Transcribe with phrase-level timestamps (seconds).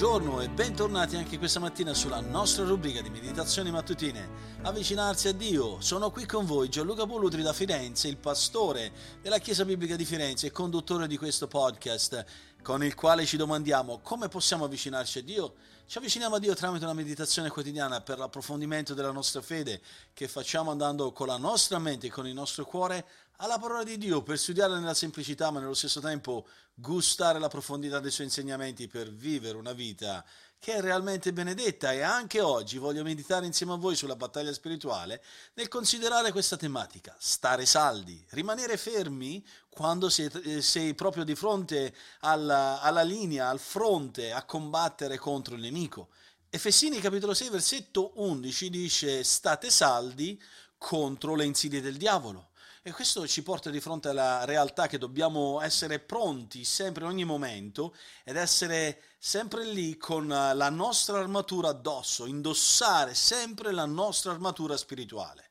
[0.00, 4.30] Buongiorno e bentornati anche questa mattina sulla nostra rubrica di meditazioni mattutine.
[4.62, 5.78] Avvicinarsi a Dio.
[5.82, 10.46] Sono qui con voi Gianluca Bolutri da Firenze, il pastore della Chiesa Biblica di Firenze
[10.46, 12.24] e conduttore di questo podcast
[12.62, 15.54] con il quale ci domandiamo come possiamo avvicinarci a Dio.
[15.86, 19.80] Ci avviciniamo a Dio tramite una meditazione quotidiana per l'approfondimento della nostra fede
[20.12, 23.04] che facciamo andando con la nostra mente e con il nostro cuore
[23.38, 27.98] alla parola di Dio per studiarla nella semplicità ma nello stesso tempo gustare la profondità
[27.98, 30.24] dei suoi insegnamenti per vivere una vita
[30.60, 35.24] che è realmente benedetta e anche oggi voglio meditare insieme a voi sulla battaglia spirituale
[35.54, 41.94] nel considerare questa tematica, stare saldi, rimanere fermi quando sei, eh, sei proprio di fronte
[42.20, 46.10] alla, alla linea, al fronte a combattere contro il nemico.
[46.50, 50.38] Efesini capitolo 6 versetto 11 dice state saldi
[50.76, 52.49] contro le insidie del diavolo.
[52.82, 57.24] E questo ci porta di fronte alla realtà che dobbiamo essere pronti sempre in ogni
[57.24, 64.78] momento ed essere sempre lì con la nostra armatura addosso, indossare sempre la nostra armatura
[64.78, 65.50] spirituale.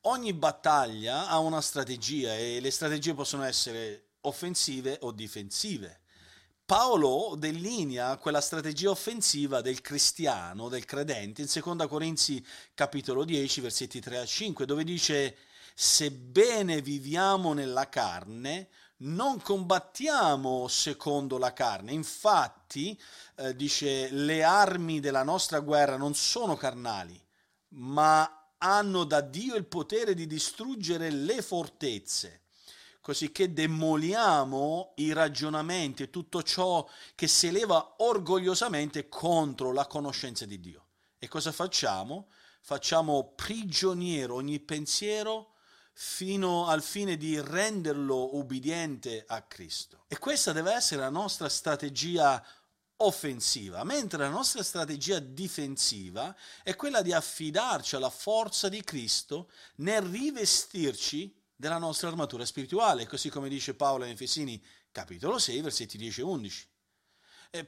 [0.00, 6.00] Ogni battaglia ha una strategia e le strategie possono essere offensive o difensive.
[6.64, 14.00] Paolo delinea quella strategia offensiva del cristiano, del credente, in 2 Corinzi capitolo 10, versetti
[14.00, 15.36] 3 a 5, dove dice
[15.74, 18.68] sebbene viviamo nella carne,
[19.02, 21.92] non combattiamo secondo la carne.
[21.92, 23.00] Infatti,
[23.36, 27.20] eh, dice, le armi della nostra guerra non sono carnali,
[27.68, 32.42] ma hanno da Dio il potere di distruggere le fortezze,
[33.00, 40.46] così che demoliamo i ragionamenti e tutto ciò che si eleva orgogliosamente contro la conoscenza
[40.46, 40.86] di Dio.
[41.18, 42.28] E cosa facciamo?
[42.60, 45.54] Facciamo prigioniero ogni pensiero
[45.92, 50.04] fino al fine di renderlo ubbidiente a Cristo.
[50.08, 52.44] E questa deve essere la nostra strategia
[52.96, 60.02] offensiva, mentre la nostra strategia difensiva è quella di affidarci alla forza di Cristo nel
[60.02, 66.20] rivestirci della nostra armatura spirituale, così come dice Paolo in Efesini capitolo 6, versetti 10
[66.20, 66.71] e 11.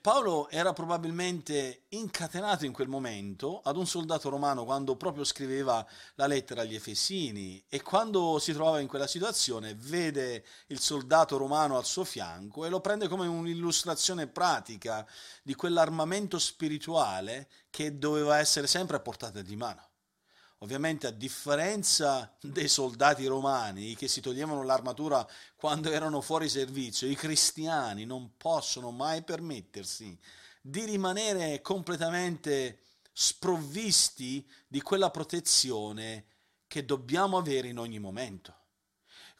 [0.01, 6.27] Paolo era probabilmente incatenato in quel momento ad un soldato romano quando proprio scriveva la
[6.27, 11.85] lettera agli Efesini e quando si trovava in quella situazione vede il soldato romano al
[11.85, 15.07] suo fianco e lo prende come un'illustrazione pratica
[15.43, 19.89] di quell'armamento spirituale che doveva essere sempre a portata di mano.
[20.59, 25.27] Ovviamente a differenza dei soldati romani che si toglievano l'armatura
[25.57, 30.19] quando erano fuori servizio, i cristiani non possono mai permettersi
[30.61, 32.81] di rimanere completamente
[33.13, 36.25] sprovvisti di quella protezione
[36.67, 38.63] che dobbiamo avere in ogni momento.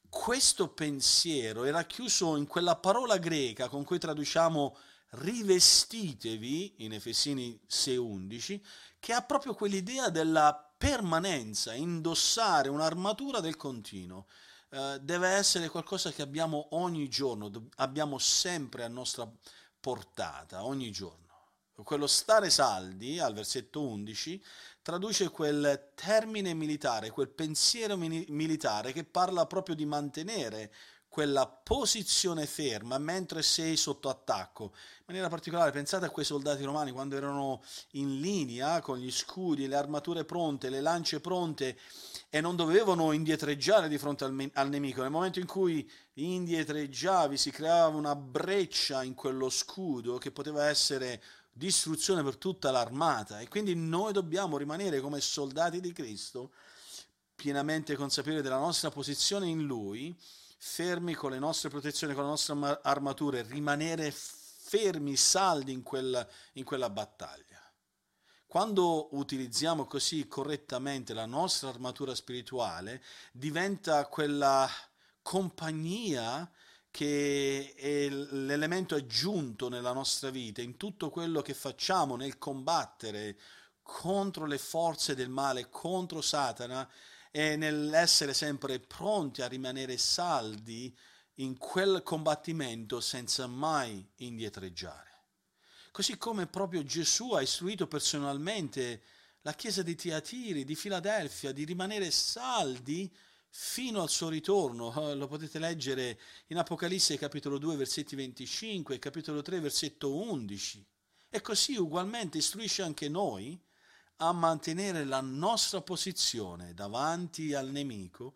[0.09, 4.77] Questo pensiero era chiuso in quella parola greca con cui traduciamo
[5.11, 8.61] rivestitevi in Efesini 6:11,
[9.01, 14.27] che ha proprio quell'idea della permanenza, indossare un'armatura del continuo.
[14.71, 19.31] Eh, deve essere qualcosa che abbiamo ogni giorno, abbiamo sempre a nostra
[19.79, 21.23] portata, ogni giorno.
[21.83, 24.43] Quello stare saldi, al versetto 11,
[24.81, 30.73] traduce quel termine militare, quel pensiero mini- militare che parla proprio di mantenere
[31.15, 34.73] quella posizione ferma mentre sei sotto attacco.
[34.75, 39.69] In maniera particolare pensate a quei soldati romani quando erano in linea con gli scudi,
[39.69, 41.79] le armature pronte, le lance pronte
[42.29, 45.03] e non dovevano indietreggiare di fronte al, al nemico.
[45.03, 51.23] Nel momento in cui indietreggiavi si creava una breccia in quello scudo che poteva essere
[51.53, 56.51] distruzione per tutta l'armata e quindi noi dobbiamo rimanere come soldati di Cristo
[57.37, 60.13] pienamente consapevoli della nostra posizione in Lui
[60.67, 66.65] fermi con le nostre protezioni, con le nostre armature, rimanere fermi, saldi in quella, in
[66.65, 67.61] quella battaglia.
[68.47, 74.69] Quando utilizziamo così correttamente la nostra armatura spirituale, diventa quella
[75.21, 76.51] compagnia
[76.91, 83.39] che è l'elemento aggiunto nella nostra vita, in tutto quello che facciamo nel combattere
[83.83, 86.89] contro le forze del male, contro Satana,
[87.37, 90.97] e nell'essere sempre pronti a rimanere saldi
[91.39, 95.25] in quel combattimento senza mai indietreggiare.
[95.91, 99.03] Così come proprio Gesù ha istruito personalmente
[99.41, 103.13] la chiesa di Tiatiri, di Filadelfia, di rimanere saldi
[103.49, 104.95] fino al suo ritorno.
[105.11, 110.87] Eh, lo potete leggere in Apocalisse capitolo 2 versetti 25 e capitolo 3 versetto 11.
[111.31, 113.61] E così ugualmente istruisce anche noi
[114.17, 118.35] a mantenere la nostra posizione davanti al nemico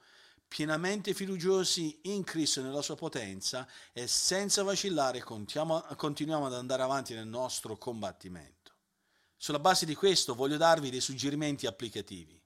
[0.49, 7.15] pienamente fiduciosi in Cristo e nella sua potenza e senza vacillare continuiamo ad andare avanti
[7.15, 8.73] nel nostro combattimento.
[9.37, 12.41] Sulla base di questo voglio darvi dei suggerimenti applicativi.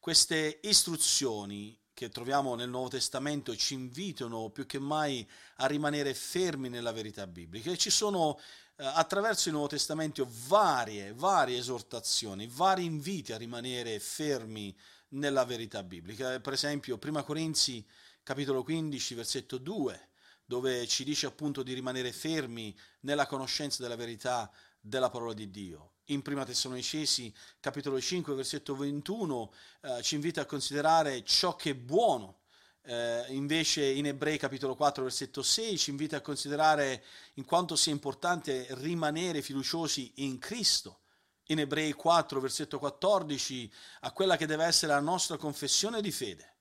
[0.00, 5.26] Queste istruzioni che troviamo nel Nuovo Testamento ci invitano più che mai
[5.56, 8.40] a rimanere fermi nella verità biblica e ci sono
[8.76, 14.76] attraverso il Nuovo Testamento varie, varie esortazioni, vari inviti a rimanere fermi
[15.10, 16.40] nella verità biblica.
[16.40, 17.86] Per esempio, 1 Corinzi
[18.22, 20.08] capitolo 15, versetto 2,
[20.44, 24.50] dove ci dice appunto di rimanere fermi nella conoscenza della verità
[24.80, 25.92] della parola di Dio.
[26.08, 31.74] In Prima Tessalonicesi, capitolo 5, versetto 21, eh, ci invita a considerare ciò che è
[31.74, 32.40] buono.
[32.86, 37.02] Eh, invece in Ebrei capitolo 4 versetto 6 ci invita a considerare
[37.34, 41.00] in quanto sia importante rimanere fiduciosi in Cristo.
[41.48, 46.56] In Ebrei 4 versetto 14 a quella che deve essere la nostra confessione di fede.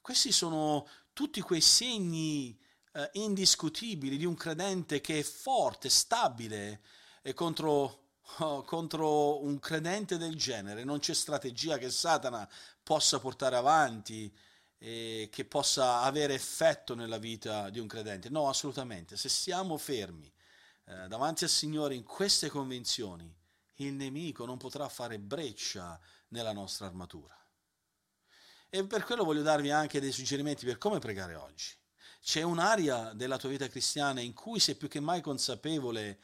[0.00, 2.56] Questi sono tutti quei segni
[2.92, 6.82] eh, indiscutibili di un credente che è forte, stabile
[7.20, 8.04] e contro
[8.40, 12.46] Oh, contro un credente del genere non c'è strategia che Satana
[12.82, 14.30] possa portare avanti
[14.78, 18.30] e che possa avere effetto nella vita di un credente.
[18.30, 19.16] No, assolutamente.
[19.16, 20.32] Se siamo fermi
[20.84, 23.34] eh, davanti al Signore in queste convinzioni,
[23.76, 25.98] il nemico non potrà fare breccia
[26.28, 27.36] nella nostra armatura.
[28.70, 31.74] E per quello voglio darvi anche dei suggerimenti per come pregare oggi.
[32.20, 36.20] C'è un'area della tua vita cristiana in cui sei più che mai consapevole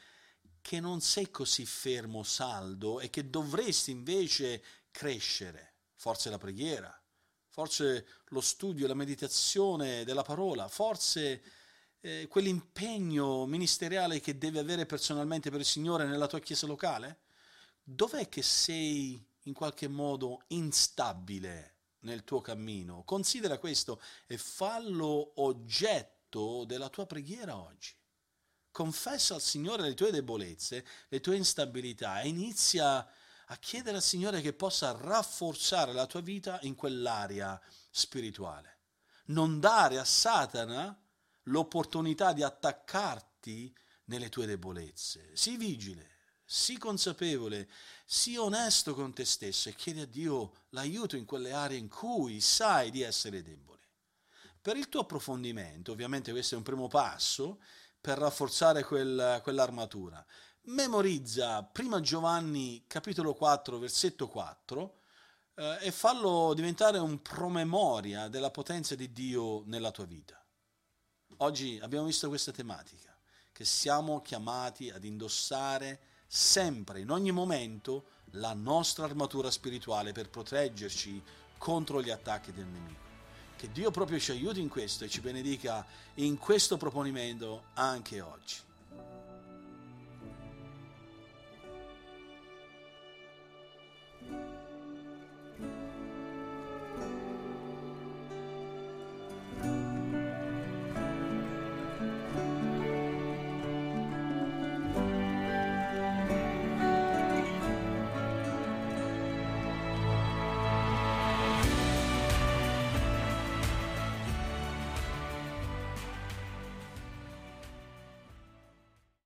[0.61, 5.73] che non sei così fermo, saldo e che dovresti invece crescere.
[5.95, 7.04] Forse la preghiera,
[7.55, 11.41] forse lo studio, la meditazione della parola, forse
[12.01, 17.21] eh, quell'impegno ministeriale che devi avere personalmente per il Signore nella tua chiesa locale?
[17.81, 23.05] Dov'è che sei in qualche modo instabile nel tuo cammino?
[23.05, 27.95] Considera questo e fallo oggetto della tua preghiera oggi
[28.73, 33.09] confessa al Signore le tue debolezze, le tue instabilità e inizia a
[33.59, 37.61] chiedere al Signore che possa rafforzare la tua vita in quell'area
[37.91, 38.81] spirituale.
[39.27, 40.99] Non dare a Satana
[41.45, 43.75] l'opportunità di attaccarti
[44.07, 45.31] nelle tue debolezze.
[45.35, 46.11] Sii vigile,
[46.45, 47.69] sii consapevole,
[48.05, 52.41] sii onesto con te stesso e chiedi a Dio l'aiuto in quelle aree in cui
[52.41, 53.81] sai di essere debole.
[54.61, 57.61] Per il tuo approfondimento, ovviamente questo è un primo passo,
[58.01, 60.25] per rafforzare quel, quell'armatura.
[60.67, 64.95] Memorizza 1 Giovanni capitolo 4 versetto 4
[65.57, 70.43] eh, e fallo diventare un promemoria della potenza di Dio nella tua vita.
[71.39, 73.15] Oggi abbiamo visto questa tematica,
[73.53, 78.07] che siamo chiamati ad indossare sempre, in ogni momento,
[78.37, 81.23] la nostra armatura spirituale per proteggerci
[81.59, 83.03] contro gli attacchi del nemico.
[83.55, 85.85] Che Dio proprio ci aiuti in questo e ci benedica
[86.15, 88.73] in questo proponimento anche oggi.